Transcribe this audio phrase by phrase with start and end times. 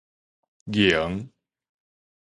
[0.71, 1.19] 凝